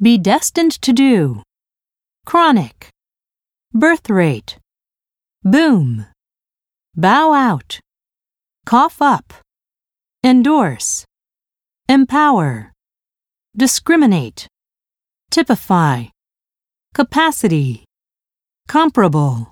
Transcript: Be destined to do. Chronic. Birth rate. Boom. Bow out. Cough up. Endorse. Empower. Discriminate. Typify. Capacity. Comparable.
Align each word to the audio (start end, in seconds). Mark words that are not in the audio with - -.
Be 0.00 0.16
destined 0.16 0.80
to 0.82 0.92
do. 0.92 1.42
Chronic. 2.24 2.88
Birth 3.72 4.08
rate. 4.08 4.58
Boom. 5.42 6.06
Bow 6.94 7.32
out. 7.32 7.80
Cough 8.64 9.02
up. 9.02 9.32
Endorse. 10.22 11.04
Empower. 11.88 12.72
Discriminate. 13.56 14.46
Typify. 15.32 16.04
Capacity. 16.94 17.84
Comparable. 18.68 19.50